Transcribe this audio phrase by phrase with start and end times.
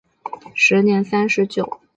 [0.55, 1.79] 时年三十九。